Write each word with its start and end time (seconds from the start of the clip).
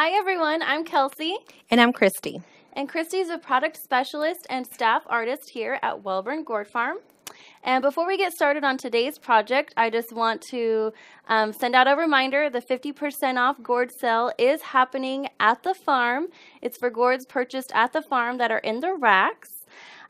Hi, 0.00 0.10
everyone. 0.10 0.62
I'm 0.62 0.84
Kelsey. 0.84 1.36
And 1.72 1.80
I'm 1.80 1.92
Christy. 1.92 2.40
And 2.74 2.88
Christy 2.88 3.16
is 3.16 3.30
a 3.30 3.36
product 3.36 3.76
specialist 3.76 4.46
and 4.48 4.64
staff 4.64 5.02
artist 5.08 5.50
here 5.50 5.80
at 5.82 6.04
Welburn 6.04 6.44
Gourd 6.44 6.68
Farm. 6.68 6.98
And 7.64 7.82
before 7.82 8.06
we 8.06 8.16
get 8.16 8.32
started 8.32 8.62
on 8.62 8.78
today's 8.78 9.18
project, 9.18 9.74
I 9.76 9.90
just 9.90 10.12
want 10.12 10.40
to 10.52 10.92
um, 11.26 11.52
send 11.52 11.74
out 11.74 11.88
a 11.88 11.96
reminder 11.96 12.48
the 12.48 12.62
50% 12.62 13.38
off 13.38 13.60
gourd 13.60 13.90
sale 13.90 14.30
is 14.38 14.62
happening 14.62 15.30
at 15.40 15.64
the 15.64 15.74
farm. 15.74 16.28
It's 16.62 16.78
for 16.78 16.90
gourds 16.90 17.26
purchased 17.26 17.72
at 17.74 17.92
the 17.92 18.00
farm 18.00 18.38
that 18.38 18.52
are 18.52 18.58
in 18.58 18.78
the 18.78 18.94
racks. 18.94 19.57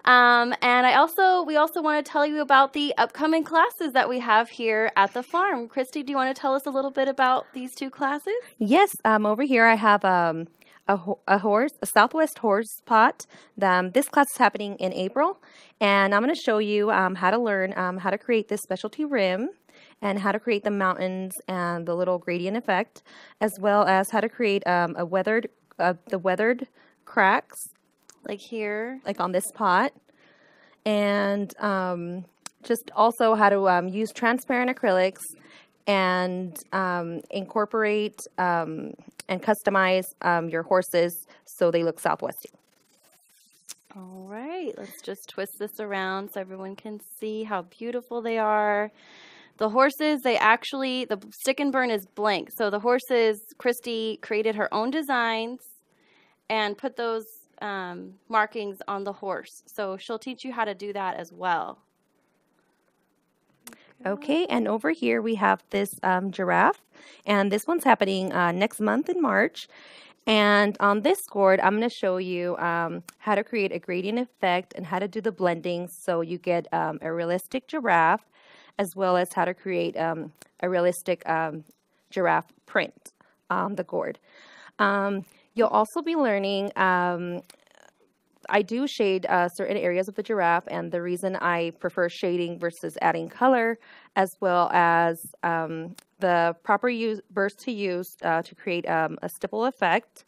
Um, 0.04 0.54
and 0.62 0.86
I 0.86 0.94
also, 0.94 1.42
we 1.42 1.56
also 1.56 1.82
want 1.82 2.04
to 2.04 2.10
tell 2.10 2.24
you 2.24 2.40
about 2.40 2.72
the 2.72 2.94
upcoming 2.96 3.44
classes 3.44 3.92
that 3.92 4.08
we 4.08 4.20
have 4.20 4.48
here 4.48 4.90
at 4.96 5.12
the 5.12 5.22
farm. 5.22 5.68
Christy, 5.68 6.02
do 6.02 6.10
you 6.10 6.16
want 6.16 6.34
to 6.34 6.40
tell 6.40 6.54
us 6.54 6.66
a 6.66 6.70
little 6.70 6.90
bit 6.90 7.08
about 7.08 7.46
these 7.52 7.74
two 7.74 7.90
classes? 7.90 8.34
Yes, 8.58 8.90
um, 9.04 9.26
over 9.26 9.42
here 9.42 9.66
I 9.66 9.74
have 9.74 10.04
um, 10.04 10.46
a, 10.87 10.98
a 11.26 11.38
horse, 11.38 11.73
a 11.82 11.87
Southwest 11.87 12.38
horse 12.38 12.80
pot. 12.87 13.26
Um, 13.60 13.90
this 13.90 14.09
class 14.09 14.26
is 14.32 14.38
happening 14.38 14.76
in 14.76 14.92
April, 14.92 15.40
and 15.80 16.15
I'm 16.15 16.23
going 16.23 16.34
to 16.34 16.40
show 16.40 16.59
you 16.59 16.90
um, 16.90 17.15
how 17.15 17.30
to 17.30 17.38
learn 17.38 17.74
um, 17.76 17.98
how 17.98 18.10
to 18.10 18.18
create 18.18 18.48
this 18.48 18.62
specialty 18.62 19.04
rim 19.04 19.51
and 20.01 20.18
how 20.18 20.32
to 20.32 20.40
create 20.40 20.65
the 20.65 20.70
mountains 20.70 21.34
and 21.46 21.87
the 21.87 21.95
little 21.95 22.18
gradient 22.18 22.56
effect, 22.56 23.02
as 23.40 23.52
well 23.60 23.84
as 23.84 24.10
how 24.10 24.20
to 24.20 24.28
create 24.28 24.66
um, 24.66 24.95
a 24.96 25.04
weathered, 25.04 25.48
uh, 25.78 25.95
the 26.09 26.18
weathered 26.18 26.66
cracks 27.04 27.68
like 28.27 28.40
here, 28.40 29.00
like 29.04 29.20
on 29.20 29.32
this 29.32 29.50
pot, 29.52 29.92
and 30.84 31.52
um, 31.60 32.24
just 32.62 32.90
also 32.95 33.34
how 33.34 33.48
to 33.48 33.68
um, 33.68 33.88
use 33.88 34.12
transparent 34.12 34.74
acrylics 34.74 35.22
and 35.86 36.59
um, 36.73 37.20
incorporate 37.30 38.20
um, 38.38 38.92
and 39.28 39.42
customize 39.42 40.06
um, 40.23 40.48
your 40.48 40.62
horses 40.62 41.26
so 41.45 41.70
they 41.70 41.82
look 41.82 41.98
southwesty. 41.98 42.50
All 43.96 44.26
right, 44.26 44.74
let's 44.76 45.00
just 45.00 45.28
twist 45.28 45.59
this 45.59 45.80
around 45.80 46.30
so 46.30 46.40
everyone 46.40 46.76
can 46.76 47.00
see 47.18 47.45
how 47.45 47.62
beautiful 47.62 48.21
they 48.21 48.38
are. 48.38 48.93
The 49.56 49.71
horses, 49.71 50.21
they 50.23 50.37
actually, 50.37 51.04
the 51.06 51.18
stick 51.32 51.59
and 51.59 51.73
burn 51.73 51.90
is 51.90 52.06
blank. 52.06 52.50
So 52.56 52.71
the 52.71 52.78
horses, 52.78 53.40
Christy 53.56 54.18
created 54.23 54.54
her 54.54 54.73
own 54.73 54.90
designs 54.90 55.60
and 56.48 56.78
put 56.78 56.96
those 56.96 57.24
um, 57.60 58.14
markings 58.28 58.82
on 58.88 59.04
the 59.04 59.12
horse. 59.12 59.62
So 59.66 59.96
she'll 59.96 60.18
teach 60.18 60.45
you 60.45 60.52
how 60.52 60.64
to 60.64 60.74
do 60.74 60.92
that 60.92 61.16
as 61.16 61.32
well. 61.32 61.78
Okay, 64.06 64.47
and 64.47 64.69
over 64.69 64.91
here 64.91 65.20
we 65.20 65.34
have 65.34 65.62
this 65.70 65.98
um, 66.04 66.31
giraffe, 66.31 66.81
and 67.26 67.50
this 67.50 67.66
one's 67.66 67.82
happening 67.82 68.32
uh, 68.32 68.53
next 68.53 68.78
month 68.81 69.09
in 69.09 69.20
March. 69.20 69.69
And 70.25 70.76
on 70.78 71.00
this 71.00 71.26
gourd, 71.26 71.59
I'm 71.60 71.78
going 71.78 71.88
to 71.88 71.94
show 71.94 72.19
you 72.19 72.56
um, 72.59 73.03
how 73.16 73.34
to 73.34 73.42
create 73.42 73.72
a 73.72 73.78
gradient 73.78 74.19
effect 74.19 74.75
and 74.76 74.84
how 74.84 74.98
to 74.98 75.09
do 75.09 75.20
the 75.20 75.32
blending 75.32 75.88
so 75.88 76.20
you 76.20 76.37
get 76.38 76.72
um, 76.72 76.98
a 77.00 77.10
realistic 77.12 77.66
giraffe, 77.66 78.26
as 78.78 78.94
well 78.94 79.16
as 79.16 79.32
how 79.32 79.47
to 79.47 79.54
create 79.54 79.97
um, 79.97 80.32
a 80.60 80.69
realistic 80.69 81.26
um, 81.28 81.65
giraffe 82.10 82.53
print 82.66 83.12
on 83.50 83.76
the 83.76 83.84
gourd. 83.84 84.19
You'll 85.59 85.66
also 85.66 86.03
be 86.03 86.14
learning 86.14 86.70
um, 86.76 87.41
I 88.48 88.62
do 88.62 88.87
shade 88.87 89.26
uh, 89.26 89.48
certain 89.48 89.76
areas 89.76 90.06
of 90.09 90.15
the 90.15 90.22
giraffe, 90.22 90.69
and 90.69 90.92
the 90.92 91.03
reason 91.03 91.34
I 91.34 91.72
prefer 91.81 92.09
shading 92.09 92.60
versus 92.60 92.97
adding 93.03 93.28
color, 93.28 93.76
as 94.15 94.31
well 94.41 94.70
as 94.72 95.19
um, 95.42 95.97
the 96.20 96.54
proper 96.62 96.88
use, 96.88 97.20
burst 97.32 97.59
to 97.65 97.72
use 97.72 98.06
uh, 98.22 98.41
to 98.42 98.54
create 98.54 98.88
um, 98.88 99.19
a 99.22 99.28
stipple 99.28 99.65
effect, 99.65 100.26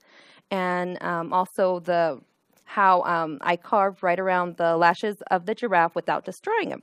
and 0.51 1.01
um, 1.01 1.33
also 1.33 1.79
the 1.79 2.21
how 2.65 3.03
um, 3.03 3.39
I 3.41 3.55
carve 3.55 4.03
right 4.03 4.19
around 4.19 4.57
the 4.57 4.77
lashes 4.77 5.23
of 5.31 5.47
the 5.47 5.55
giraffe 5.55 5.95
without 5.95 6.25
destroying 6.25 6.71
them. 6.71 6.83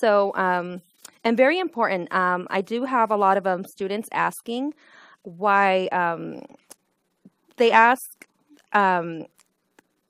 So, 0.00 0.34
um, 0.36 0.80
and 1.22 1.36
very 1.36 1.58
important, 1.58 2.10
um, 2.14 2.46
I 2.50 2.62
do 2.62 2.84
have 2.84 3.10
a 3.10 3.16
lot 3.16 3.36
of 3.36 3.66
students 3.66 4.08
asking 4.10 4.72
why 5.22 5.88
they 7.58 7.70
ask 7.70 8.26
um, 8.72 9.26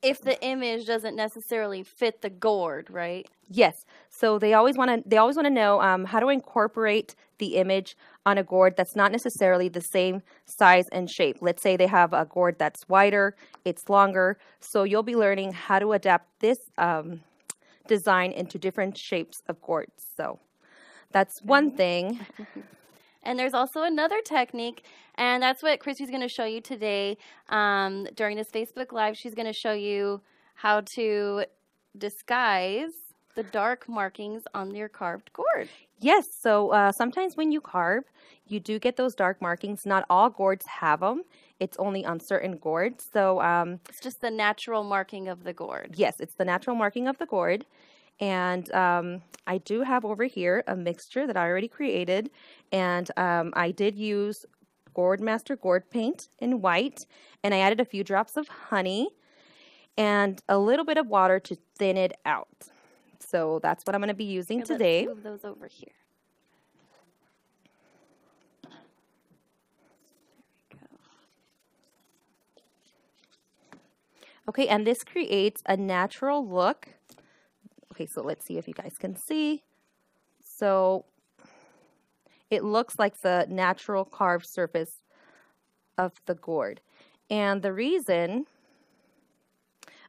if 0.01 0.21
the 0.21 0.41
image 0.43 0.85
doesn't 0.85 1.15
necessarily 1.15 1.83
fit 1.83 2.21
the 2.21 2.29
gourd, 2.29 2.89
right? 2.89 3.27
Yes. 3.49 3.85
So 4.09 4.39
they 4.39 4.53
always 4.53 4.77
want 4.77 5.03
to 5.03 5.09
they 5.09 5.17
always 5.17 5.35
want 5.35 5.47
to 5.47 5.53
know 5.53 5.81
um, 5.81 6.05
how 6.05 6.19
to 6.19 6.29
incorporate 6.29 7.15
the 7.39 7.55
image 7.55 7.97
on 8.25 8.37
a 8.37 8.43
gourd 8.43 8.75
that's 8.77 8.95
not 8.95 9.11
necessarily 9.11 9.69
the 9.69 9.81
same 9.81 10.21
size 10.45 10.87
and 10.91 11.09
shape. 11.09 11.37
Let's 11.41 11.61
say 11.61 11.75
they 11.75 11.87
have 11.87 12.13
a 12.13 12.25
gourd 12.25 12.57
that's 12.59 12.87
wider, 12.87 13.35
it's 13.65 13.89
longer. 13.89 14.37
So 14.59 14.83
you'll 14.83 15.03
be 15.03 15.15
learning 15.15 15.53
how 15.53 15.79
to 15.79 15.93
adapt 15.93 16.39
this 16.39 16.59
um, 16.77 17.21
design 17.87 18.31
into 18.31 18.57
different 18.57 18.97
shapes 18.97 19.41
of 19.47 19.61
gourds. 19.61 20.05
So 20.15 20.39
that's 21.11 21.41
one 21.41 21.69
mm-hmm. 21.69 21.77
thing. 21.77 22.19
And 23.23 23.37
there's 23.37 23.53
also 23.53 23.83
another 23.83 24.21
technique, 24.21 24.83
and 25.15 25.43
that's 25.43 25.61
what 25.61 25.79
Christy's 25.79 26.09
going 26.09 26.21
to 26.21 26.29
show 26.29 26.45
you 26.45 26.61
today 26.61 27.17
um, 27.49 28.07
during 28.15 28.37
this 28.37 28.49
Facebook 28.49 28.91
Live. 28.93 29.17
She's 29.17 29.35
going 29.35 29.45
to 29.45 29.53
show 29.53 29.73
you 29.73 30.21
how 30.55 30.81
to 30.95 31.45
disguise 31.97 32.91
the 33.35 33.43
dark 33.43 33.87
markings 33.87 34.43
on 34.53 34.73
your 34.73 34.89
carved 34.89 35.31
gourd. 35.33 35.69
Yes, 35.99 36.27
so 36.33 36.69
uh, 36.69 36.91
sometimes 36.91 37.35
when 37.35 37.51
you 37.51 37.61
carve, 37.61 38.05
you 38.47 38.59
do 38.59 38.79
get 38.79 38.95
those 38.95 39.15
dark 39.15 39.41
markings. 39.41 39.85
Not 39.85 40.05
all 40.09 40.29
gourds 40.29 40.65
have 40.65 41.01
them. 41.01 41.23
It's 41.59 41.77
only 41.77 42.05
on 42.05 42.19
certain 42.19 42.57
gourds. 42.57 43.05
So 43.11 43.41
um, 43.41 43.79
it's 43.89 43.99
just 43.99 44.21
the 44.21 44.31
natural 44.31 44.83
marking 44.83 45.27
of 45.27 45.43
the 45.43 45.53
gourd. 45.53 45.95
Yes, 45.95 46.19
it's 46.19 46.35
the 46.35 46.45
natural 46.45 46.75
marking 46.75 47.07
of 47.07 47.17
the 47.17 47.25
gourd. 47.25 47.65
And 48.19 48.71
um, 48.73 49.21
I 49.47 49.59
do 49.59 49.81
have 49.81 50.05
over 50.05 50.25
here 50.25 50.63
a 50.67 50.75
mixture 50.75 51.25
that 51.25 51.37
I 51.37 51.47
already 51.47 51.67
created. 51.67 52.29
And 52.71 53.09
um, 53.17 53.53
I 53.55 53.71
did 53.71 53.95
use 53.95 54.45
Gourd 54.93 55.21
Master 55.21 55.55
Gourd 55.55 55.89
Paint 55.89 56.27
in 56.39 56.61
white. 56.61 57.05
And 57.43 57.53
I 57.53 57.59
added 57.59 57.79
a 57.79 57.85
few 57.85 58.03
drops 58.03 58.35
of 58.37 58.47
honey 58.47 59.09
and 59.97 60.41
a 60.49 60.57
little 60.57 60.85
bit 60.85 60.97
of 60.97 61.07
water 61.07 61.39
to 61.39 61.57
thin 61.77 61.97
it 61.97 62.13
out. 62.25 62.47
So 63.19 63.59
that's 63.61 63.85
what 63.85 63.95
I'm 63.95 64.01
going 64.01 64.07
to 64.09 64.13
be 64.13 64.23
using 64.23 64.59
here, 64.59 64.65
today. 64.65 65.05
move 65.05 65.23
those 65.23 65.45
over 65.45 65.67
here. 65.67 65.89
Okay, 74.47 74.67
and 74.67 74.87
this 74.87 75.03
creates 75.03 75.61
a 75.67 75.77
natural 75.77 76.47
look 76.47 76.87
Okay, 77.99 78.05
so 78.05 78.21
let's 78.21 78.45
see 78.45 78.57
if 78.57 78.65
you 78.65 78.73
guys 78.73 78.95
can 78.97 79.13
see. 79.13 79.61
So 80.41 81.03
it 82.49 82.63
looks 82.63 82.97
like 82.97 83.19
the 83.19 83.45
natural 83.49 84.05
carved 84.05 84.45
surface 84.45 85.01
of 85.97 86.13
the 86.25 86.35
gourd. 86.35 86.79
And 87.29 87.61
the 87.61 87.73
reason 87.73 88.45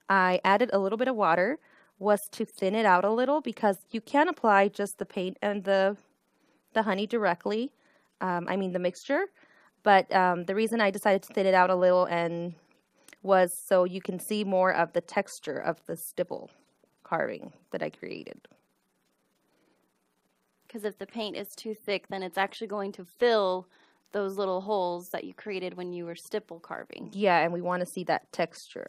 I 0.09 0.41
added 0.45 0.71
a 0.73 0.78
little 0.78 0.99
bit 0.99 1.09
of 1.09 1.17
water 1.17 1.59
was 1.99 2.28
to 2.28 2.45
thin 2.45 2.77
it 2.77 2.87
out 2.87 3.05
a 3.05 3.11
little 3.11 3.41
because 3.41 3.78
you 3.91 4.01
can 4.01 4.28
apply 4.28 4.69
just 4.69 4.99
the 4.99 5.05
paint 5.05 5.37
and 5.43 5.65
the 5.65 5.97
the 6.72 6.83
honey 6.84 7.09
directly. 7.09 7.72
Um, 8.21 8.47
I 8.49 8.55
mean 8.55 8.71
the 8.71 8.78
mixture, 8.78 9.25
but 9.83 10.15
um, 10.15 10.45
the 10.45 10.55
reason 10.55 10.81
I 10.81 10.93
decided 10.93 11.25
to 11.25 11.34
thin 11.34 11.45
it 11.45 11.55
out 11.55 11.71
a 11.71 11.75
little 11.75 12.05
and 12.05 12.55
was 13.25 13.53
so 13.53 13.83
you 13.83 14.01
can 14.01 14.21
see 14.21 14.45
more 14.45 14.72
of 14.72 14.93
the 14.93 15.01
texture 15.01 15.59
of 15.59 15.84
the 15.87 15.97
stipple 15.97 16.51
carving 17.10 17.53
that 17.72 17.82
I 17.82 17.91
created. 17.91 18.41
Because 20.66 20.84
if 20.84 20.97
the 20.97 21.06
paint 21.06 21.37
is 21.37 21.48
too 21.56 21.75
thick, 21.75 22.06
then 22.09 22.22
it's 22.22 22.38
actually 22.38 22.69
going 22.69 22.93
to 22.93 23.04
fill 23.04 23.66
those 24.12 24.38
little 24.38 24.60
holes 24.60 25.09
that 25.09 25.25
you 25.25 25.34
created 25.34 25.76
when 25.76 25.92
you 25.92 26.04
were 26.04 26.15
stipple 26.15 26.60
carving. 26.60 27.10
Yeah, 27.12 27.41
and 27.41 27.53
we 27.53 27.60
want 27.60 27.80
to 27.80 27.86
see 27.86 28.04
that 28.04 28.30
texture. 28.33 28.86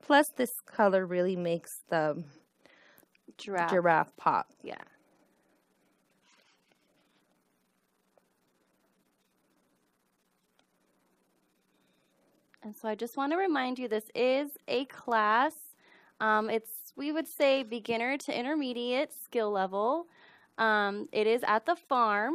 Plus, 0.00 0.28
this 0.28 0.60
color 0.60 1.04
really 1.04 1.34
makes 1.34 1.80
the 1.88 2.22
giraffe, 3.36 3.70
giraffe 3.70 4.16
pop. 4.16 4.46
Yeah. 4.62 4.76
And 12.62 12.76
so 12.76 12.88
I 12.88 12.94
just 12.94 13.16
want 13.16 13.32
to 13.32 13.38
remind 13.38 13.78
you 13.80 13.88
this 13.88 14.10
is 14.14 14.50
a 14.68 14.84
class. 14.84 15.54
Um, 16.20 16.50
it's 16.50 16.70
we 16.98 17.12
would 17.12 17.28
say 17.28 17.62
beginner 17.62 18.18
to 18.18 18.36
intermediate 18.36 19.12
skill 19.12 19.52
level. 19.52 20.08
Um, 20.58 21.08
it 21.12 21.28
is 21.28 21.42
at 21.46 21.64
the 21.64 21.76
farm, 21.76 22.34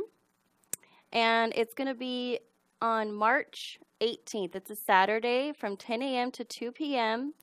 and 1.11 1.51
it's 1.53 1.73
going 1.73 1.89
to 1.89 1.93
be 1.93 2.39
on 2.81 3.13
March 3.13 3.77
18th. 4.01 4.55
It's 4.55 4.71
a 4.71 4.75
Saturday 4.75 5.51
from 5.51 5.75
10 5.75 6.01
a.m. 6.01 6.31
to 6.31 6.45
2 6.45 6.71
p.m. 6.71 7.33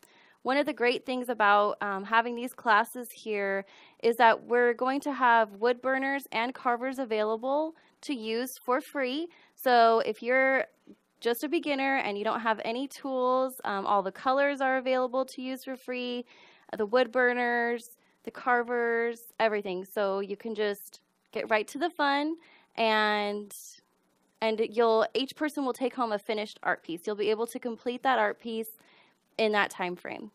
One 0.43 0.57
of 0.57 0.65
the 0.65 0.73
great 0.73 1.05
things 1.05 1.29
about 1.29 1.77
um, 1.83 2.05
having 2.05 2.35
these 2.35 2.55
classes 2.55 3.11
here 3.11 3.67
is 4.03 4.17
that 4.17 4.45
we're 4.45 4.73
going 4.73 5.01
to 5.03 5.13
have 5.13 5.53
wood 5.57 5.83
burners 5.83 6.27
and 6.33 6.55
carvers 6.55 6.99
available 6.99 7.75
to 8.01 8.15
use 8.15 8.57
for 8.57 8.81
free. 8.81 9.29
So 9.55 10.01
if 10.07 10.23
you're 10.23 10.65
just 11.21 11.45
a 11.45 11.49
beginner 11.51 11.99
and 11.99 12.17
you 12.17 12.25
don't 12.25 12.41
have 12.41 12.63
any 12.65 12.89
tools, 12.89 13.61
um, 13.65 13.85
all 13.85 14.03
the 14.03 14.11
colors 14.11 14.63
are 14.63 14.79
available 14.79 15.27
to 15.27 15.43
use 15.43 15.65
for 15.65 15.77
free, 15.77 16.25
Uh, 16.73 16.77
the 16.77 16.87
wood 16.87 17.13
burners, 17.13 17.97
the 18.25 18.31
carvers, 18.31 19.33
everything. 19.39 19.85
So 19.85 20.21
you 20.21 20.37
can 20.37 20.55
just 20.55 21.01
get 21.33 21.49
right 21.51 21.67
to 21.69 21.79
the 21.79 21.91
fun 21.91 22.37
and 22.77 23.55
and 24.43 24.61
you'll 24.71 25.07
each 25.15 25.37
person 25.37 25.65
will 25.65 25.73
take 25.73 25.95
home 25.95 26.13
a 26.13 26.19
finished 26.19 26.59
art 26.63 26.83
piece. 26.83 27.07
You'll 27.07 27.17
be 27.17 27.31
able 27.31 27.47
to 27.49 27.59
complete 27.59 28.03
that 28.03 28.19
art 28.19 28.41
piece 28.41 28.71
in 29.37 29.53
that 29.53 29.71
time 29.71 29.97
frame. 29.97 30.31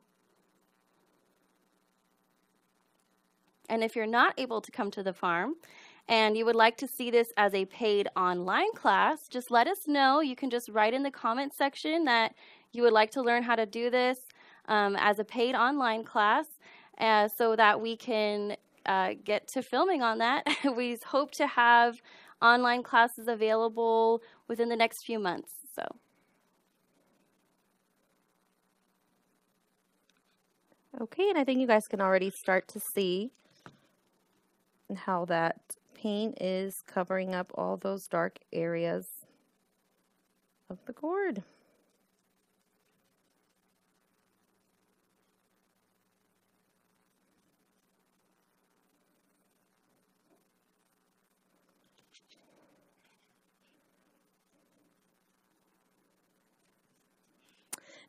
And 3.68 3.84
if 3.84 3.96
you're 3.96 4.06
not 4.06 4.34
able 4.38 4.62
to 4.62 4.72
come 4.72 4.92
to 4.92 5.02
the 5.02 5.14
farm 5.14 5.56
and 6.08 6.38
you 6.38 6.46
would 6.46 6.56
like 6.56 6.78
to 6.78 6.88
see 6.88 7.10
this 7.10 7.34
as 7.36 7.56
a 7.56 7.66
paid 7.66 8.08
online 8.16 8.72
class, 8.74 9.28
just 9.28 9.50
let 9.50 9.68
us 9.68 9.88
know. 9.88 10.22
You 10.22 10.36
can 10.36 10.52
just 10.52 10.70
write 10.70 10.94
in 10.94 11.02
the 11.02 11.10
comment 11.10 11.54
section 11.54 12.06
that 12.06 12.36
you 12.74 12.84
would 12.84 12.94
like 12.94 13.10
to 13.12 13.24
learn 13.24 13.42
how 13.42 13.56
to 13.56 13.66
do 13.66 13.90
this 13.90 14.20
um, 14.68 14.96
as 14.96 15.20
a 15.20 15.24
paid 15.24 15.56
online 15.56 16.04
class 16.04 16.46
uh, 17.00 17.28
so 17.28 17.56
that 17.56 17.82
we 17.82 17.96
can 17.98 18.56
uh, 18.86 19.14
get 19.24 19.48
to 19.50 19.62
filming 19.62 20.02
on 20.02 20.20
that. 20.20 20.48
we 20.76 20.98
hope 21.06 21.32
to 21.32 21.48
have 21.48 22.02
online 22.42 22.84
classes 22.84 23.28
available 23.28 24.22
within 24.48 24.70
the 24.70 24.76
next 24.76 25.04
few 25.06 25.20
months. 25.20 25.52
So. 25.74 25.84
Okay, 31.02 31.30
and 31.30 31.38
I 31.38 31.44
think 31.44 31.60
you 31.60 31.68
guys 31.68 31.88
can 31.90 32.00
already 32.00 32.30
start 32.30 32.68
to 32.70 32.80
see 32.80 33.32
how 34.96 35.26
that 35.26 35.60
paint 35.94 36.42
is 36.42 36.84
covering 36.86 37.34
up 37.34 37.52
all 37.56 37.76
those 37.76 38.08
dark 38.08 38.38
areas 38.54 39.08
of 40.70 40.78
the 40.86 40.94
gourd. 40.94 41.44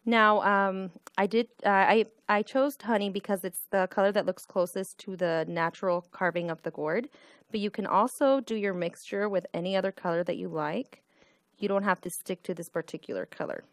Now, 0.06 0.40
um, 0.42 0.90
I 1.18 1.26
did. 1.26 1.48
Uh, 1.64 1.68
I 1.70 2.06
I 2.28 2.42
chose 2.42 2.76
honey 2.80 3.10
because 3.10 3.44
it's 3.44 3.66
the 3.70 3.88
color 3.88 4.12
that 4.12 4.24
looks 4.24 4.46
closest 4.46 4.98
to 4.98 5.16
the 5.16 5.44
natural 5.48 6.06
carving 6.12 6.48
of 6.48 6.62
the 6.62 6.70
gourd. 6.70 7.08
But 7.50 7.60
you 7.60 7.70
can 7.70 7.86
also 7.86 8.40
do 8.40 8.54
your 8.54 8.74
mixture 8.74 9.28
with 9.28 9.46
any 9.52 9.76
other 9.76 9.92
color 9.92 10.22
that 10.24 10.36
you 10.36 10.48
like. 10.48 11.02
You 11.58 11.68
don't 11.68 11.82
have 11.82 12.00
to 12.02 12.10
stick 12.10 12.42
to 12.44 12.54
this 12.54 12.68
particular 12.68 13.26
color. 13.26 13.64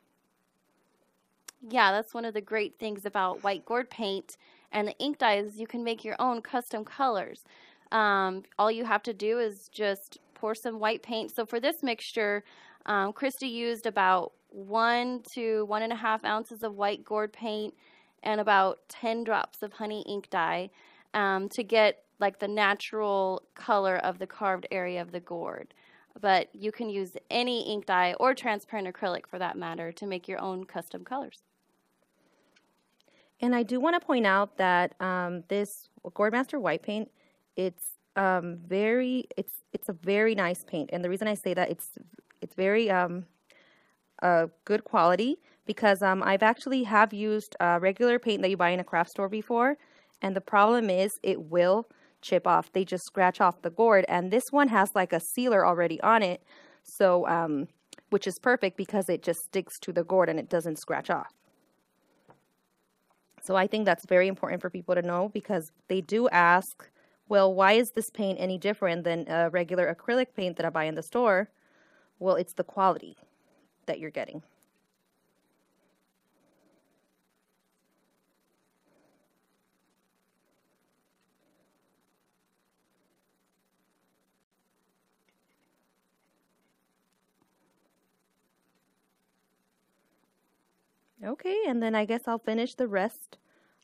Yeah, 1.70 1.92
that's 1.92 2.14
one 2.14 2.26
of 2.26 2.34
the 2.34 2.42
great 2.42 2.78
things 2.80 3.06
about 3.06 3.44
white 3.44 3.66
gourd 3.66 3.90
paint 3.90 4.38
and 4.72 4.88
the 4.88 4.98
ink 4.98 5.20
dyes. 5.20 5.58
You 5.58 5.68
can 5.68 5.84
make 5.84 6.04
your 6.04 6.16
own 6.20 6.42
custom 6.42 6.84
colors. 6.84 7.44
Um, 7.92 8.44
all 8.58 8.72
you 8.72 8.86
have 8.86 9.04
to 9.04 9.14
do 9.14 9.40
is 9.40 9.70
just 9.70 10.20
pour 10.34 10.56
some 10.56 10.80
white 10.80 11.04
paint. 11.04 11.32
So 11.32 11.46
for 11.46 11.60
this 11.60 11.84
mixture, 11.84 12.44
um, 12.86 13.14
Christy 13.14 13.48
used 13.48 13.86
about 13.86 14.34
one 14.54 15.22
to 15.34 15.66
one 15.66 15.82
and 15.82 15.92
a 15.92 15.96
half 15.96 16.24
ounces 16.24 16.64
of 16.64 16.76
white 16.76 17.04
gourd 17.04 17.34
paint 17.34 17.74
and 18.22 18.40
about 18.40 18.80
10 18.88 19.24
drops 19.24 19.64
of 19.64 19.74
honey 19.74 20.04
ink 20.08 20.30
dye 20.30 20.70
um, 21.14 21.50
to 21.50 21.64
get 21.64 22.04
like 22.20 22.40
the 22.40 22.48
natural 22.48 23.42
color 23.56 23.98
of 23.98 24.20
the 24.20 24.28
carved 24.28 24.68
area 24.72 25.02
of 25.02 25.12
the 25.12 25.20
gourd. 25.20 25.74
But 26.22 26.50
you 26.54 26.72
can 26.72 26.90
use 26.90 27.18
any 27.32 27.68
ink 27.68 27.88
dye 27.88 28.14
or 28.20 28.36
transparent 28.36 28.88
acrylic 28.88 29.26
for 29.28 29.40
that 29.40 29.58
matter 29.58 29.92
to 29.92 30.06
make 30.06 30.28
your 30.28 30.40
own 30.40 30.66
custom 30.66 31.04
colors. 31.04 31.42
And 33.42 33.56
I 33.56 33.64
do 33.64 33.80
want 33.80 34.00
to 34.00 34.06
point 34.06 34.28
out 34.28 34.58
that 34.58 34.94
um, 35.02 35.44
this 35.48 35.90
Gourdmaster 36.06 36.62
white 36.62 36.84
paint, 36.84 37.10
it's 37.58 37.84
um, 38.16 38.60
very, 38.68 39.26
it's 39.36 39.54
it's 39.74 39.90
a 39.90 39.94
very 39.94 40.36
nice 40.36 40.64
paint. 40.64 40.92
And 40.94 41.04
the 41.04 41.10
reason 41.10 41.28
I 41.28 41.34
say 41.34 41.54
that 41.56 41.72
it's 41.72 41.90
it's 42.42 42.54
very 42.54 42.92
um, 42.92 43.26
uh, 44.24 44.48
good 44.66 44.84
quality 44.84 45.38
because 45.66 46.02
um, 46.02 46.24
I've 46.24 46.44
actually 46.44 46.84
have 46.84 47.14
used 47.14 47.56
uh, 47.60 47.78
regular 47.82 48.18
paint 48.20 48.42
that 48.42 48.50
you 48.50 48.58
buy 48.58 48.70
in 48.70 48.80
a 48.80 48.84
craft 48.84 49.12
store 49.12 49.30
before, 49.30 49.78
and 50.22 50.36
the 50.36 50.42
problem 50.42 50.90
is 50.90 51.12
it 51.22 51.44
will 51.44 51.88
chip 52.22 52.48
off. 52.48 52.72
They 52.72 52.86
just 52.86 53.06
scratch 53.06 53.40
off 53.40 53.62
the 53.62 53.70
gourd, 53.70 54.06
and 54.08 54.32
this 54.32 54.46
one 54.52 54.70
has 54.70 54.90
like 54.96 55.14
a 55.14 55.20
sealer 55.20 55.66
already 55.66 56.02
on 56.02 56.24
it, 56.24 56.42
so 56.84 57.28
um, 57.28 57.68
which 58.10 58.26
is 58.26 58.40
perfect 58.40 58.78
because 58.78 59.10
it 59.10 59.22
just 59.22 59.42
sticks 59.42 59.78
to 59.80 59.92
the 59.92 60.04
gourd 60.04 60.30
and 60.30 60.40
it 60.40 60.50
doesn't 60.50 60.80
scratch 60.80 61.10
off. 61.10 61.34
So 63.44 63.56
I 63.58 63.68
think 63.68 63.86
that's 63.86 64.06
very 64.06 64.30
important 64.30 64.62
for 64.62 64.70
people 64.70 64.96
to 64.96 65.02
know 65.02 65.30
because 65.34 65.70
they 65.90 66.00
do 66.00 66.30
ask, 66.30 66.90
well, 67.28 67.54
why 67.54 67.74
is 67.74 67.92
this 67.92 68.10
paint 68.10 68.38
any 68.40 68.58
different 68.58 69.04
than 69.04 69.28
a 69.28 69.50
regular 69.50 69.94
acrylic 69.94 70.28
paint 70.36 70.56
that 70.58 70.66
I 70.66 70.70
buy 70.70 70.86
in 70.86 70.96
the 70.96 71.04
store? 71.04 71.50
Well, 72.20 72.36
it's 72.36 72.54
the 72.54 72.64
quality 72.64 73.18
that 73.86 74.00
you're 74.00 74.12
getting. 74.12 74.42
Okay, 91.24 91.58
and 91.68 91.82
then 91.82 91.96
I 91.96 92.06
guess 92.06 92.28
I'll 92.28 92.40
finish 92.40 92.76
the 92.76 92.88
rest 92.88 93.38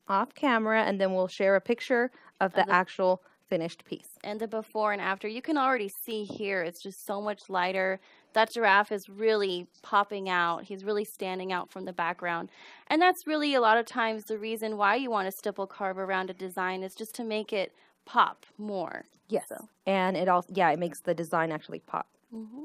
off 0.07 0.33
camera 0.33 0.83
and 0.83 0.99
then 0.99 1.13
we'll 1.13 1.27
share 1.27 1.55
a 1.55 1.61
picture 1.61 2.11
of 2.41 2.53
the, 2.53 2.61
of 2.61 2.67
the 2.67 2.73
actual 2.73 3.23
finished 3.47 3.85
piece. 3.85 4.17
And 4.23 4.39
the 4.39 4.47
before 4.47 4.91
and 4.91 5.01
after, 5.01 5.27
you 5.27 5.41
can 5.41 5.57
already 5.57 5.87
see 5.87 6.23
here, 6.23 6.61
it's 6.63 6.81
just 6.81 7.05
so 7.05 7.21
much 7.21 7.49
lighter. 7.49 7.99
That 8.33 8.51
giraffe 8.51 8.91
is 8.91 9.09
really 9.09 9.67
popping 9.81 10.29
out. 10.29 10.63
He's 10.63 10.83
really 10.83 11.05
standing 11.05 11.51
out 11.51 11.71
from 11.71 11.85
the 11.85 11.93
background. 11.93 12.49
And 12.87 13.01
that's 13.01 13.25
really 13.25 13.53
a 13.53 13.61
lot 13.61 13.77
of 13.77 13.85
times 13.85 14.25
the 14.25 14.37
reason 14.37 14.77
why 14.77 14.95
you 14.95 15.09
want 15.09 15.27
to 15.27 15.31
stipple 15.31 15.67
carve 15.67 15.97
around 15.97 16.29
a 16.29 16.33
design 16.33 16.83
is 16.83 16.95
just 16.95 17.15
to 17.15 17.23
make 17.23 17.51
it 17.51 17.73
pop 18.05 18.45
more. 18.57 19.05
Yes. 19.27 19.45
So. 19.49 19.67
And 19.85 20.17
it 20.17 20.27
also, 20.27 20.51
yeah, 20.53 20.71
it 20.71 20.79
makes 20.79 20.99
the 20.99 21.13
design 21.13 21.51
actually 21.51 21.79
pop. 21.79 22.07
Mm-hmm. 22.33 22.63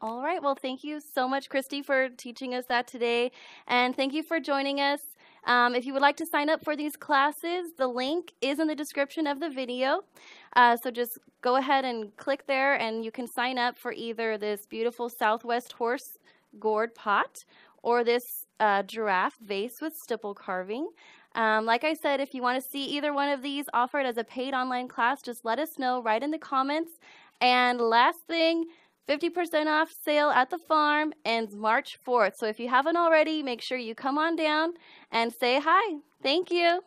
All 0.00 0.22
right. 0.22 0.40
Well, 0.40 0.54
thank 0.54 0.84
you 0.84 1.00
so 1.00 1.28
much, 1.28 1.48
Christy, 1.48 1.82
for 1.82 2.08
teaching 2.08 2.54
us 2.54 2.66
that 2.66 2.86
today. 2.86 3.32
And 3.66 3.96
thank 3.96 4.12
you 4.12 4.22
for 4.22 4.38
joining 4.38 4.80
us. 4.80 5.00
Um, 5.44 5.74
if 5.74 5.86
you 5.86 5.92
would 5.92 6.02
like 6.02 6.16
to 6.16 6.26
sign 6.26 6.50
up 6.50 6.62
for 6.64 6.76
these 6.76 6.96
classes, 6.96 7.72
the 7.76 7.86
link 7.86 8.32
is 8.40 8.58
in 8.58 8.66
the 8.66 8.74
description 8.74 9.26
of 9.26 9.40
the 9.40 9.48
video. 9.48 10.02
Uh, 10.54 10.76
so 10.76 10.90
just 10.90 11.18
go 11.40 11.56
ahead 11.56 11.84
and 11.84 12.16
click 12.16 12.46
there, 12.46 12.74
and 12.74 13.04
you 13.04 13.10
can 13.10 13.26
sign 13.26 13.58
up 13.58 13.78
for 13.78 13.92
either 13.92 14.36
this 14.36 14.66
beautiful 14.66 15.08
Southwest 15.08 15.72
horse 15.72 16.18
gourd 16.58 16.94
pot 16.94 17.44
or 17.82 18.04
this 18.04 18.46
uh, 18.60 18.82
giraffe 18.82 19.38
vase 19.38 19.80
with 19.80 19.96
stipple 19.96 20.34
carving. 20.34 20.88
Um, 21.34 21.66
like 21.66 21.84
I 21.84 21.94
said, 21.94 22.20
if 22.20 22.34
you 22.34 22.42
want 22.42 22.62
to 22.62 22.68
see 22.68 22.84
either 22.86 23.12
one 23.12 23.28
of 23.28 23.42
these 23.42 23.66
offered 23.72 24.06
as 24.06 24.16
a 24.16 24.24
paid 24.24 24.54
online 24.54 24.88
class, 24.88 25.22
just 25.22 25.44
let 25.44 25.58
us 25.58 25.78
know 25.78 26.02
right 26.02 26.22
in 26.22 26.30
the 26.30 26.38
comments. 26.38 26.92
And 27.40 27.80
last 27.80 28.20
thing, 28.26 28.64
50% 29.08 29.66
off 29.66 29.90
sale 30.04 30.28
at 30.28 30.50
the 30.50 30.58
farm 30.58 31.12
ends 31.24 31.56
March 31.56 31.98
4th. 32.06 32.36
So 32.36 32.46
if 32.46 32.60
you 32.60 32.68
haven't 32.68 32.96
already, 32.96 33.42
make 33.42 33.62
sure 33.62 33.78
you 33.78 33.94
come 33.94 34.18
on 34.18 34.36
down 34.36 34.74
and 35.10 35.32
say 35.32 35.60
hi. 35.60 35.98
Thank 36.22 36.50
you. 36.50 36.82